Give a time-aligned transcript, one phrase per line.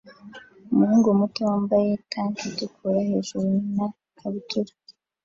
[0.71, 4.71] Umuhungu muto wambaye tank itukura hejuru na ikabutura